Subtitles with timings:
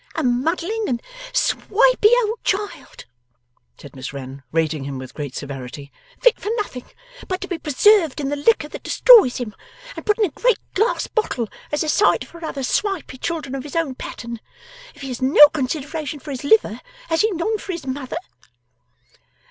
[0.15, 1.03] 'A muddling and a
[1.37, 3.05] swipey old child,'
[3.77, 6.85] said Miss Wren, rating him with great severity, 'fit for nothing
[7.27, 9.53] but to be preserved in the liquor that destroys him,
[9.95, 13.61] and put in a great glass bottle as a sight for other swipey children of
[13.61, 14.39] his own pattern,
[14.95, 16.79] if he has no consideration for his liver,
[17.09, 18.17] has he none for his mother?